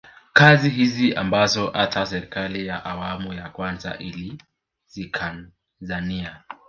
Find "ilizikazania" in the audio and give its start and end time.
3.97-6.43